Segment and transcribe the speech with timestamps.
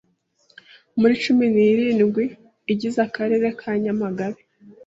[0.99, 2.23] muri cumi nirindwi
[2.73, 4.39] igize Akarere ka Nyamagabe,